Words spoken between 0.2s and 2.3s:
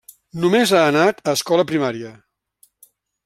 Només ha anat a escola primària.